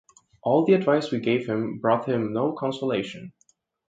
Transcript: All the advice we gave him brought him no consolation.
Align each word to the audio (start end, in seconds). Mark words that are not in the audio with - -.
All 0.41 0.65
the 0.65 0.73
advice 0.73 1.11
we 1.11 1.19
gave 1.19 1.45
him 1.45 1.77
brought 1.77 2.07
him 2.09 2.33
no 2.33 2.53
consolation. 2.53 3.33